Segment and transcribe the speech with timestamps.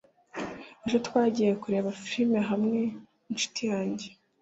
[0.85, 2.79] ejo twagiye kureba film hamwe
[3.25, 4.07] ninshuti yanjye